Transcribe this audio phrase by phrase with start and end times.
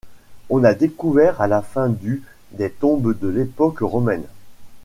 [0.49, 4.25] On a découvert à la fin du des tombes de l’époque romaine.